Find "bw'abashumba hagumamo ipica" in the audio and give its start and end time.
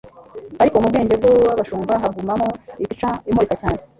1.21-3.09